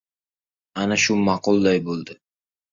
Ana 0.85 0.97
shu 1.05 1.19
ma’qulday 1.29 1.81
bo‘ldi. 1.91 2.21